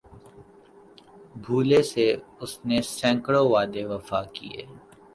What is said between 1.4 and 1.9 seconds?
بھولے